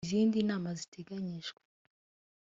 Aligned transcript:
izindi 0.05 0.39
nama 0.49 0.69
ziteganyijwe 0.79 1.61